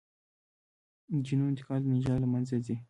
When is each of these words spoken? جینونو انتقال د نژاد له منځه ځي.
جینونو 1.25 1.49
انتقال 1.51 1.79
د 1.83 1.87
نژاد 1.95 2.17
له 2.21 2.27
منځه 2.33 2.55
ځي. 2.65 2.75